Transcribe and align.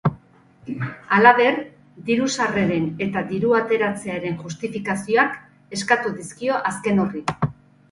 Halaber, 1.17 1.59
diru-sarreren 2.07 2.87
eta 3.07 3.23
dirua 3.33 3.61
ateratzearen 3.65 4.41
justifikazioak 4.47 5.39
eskatu 5.81 6.17
dizkio 6.19 6.61
azken 6.75 7.07
horri. 7.07 7.25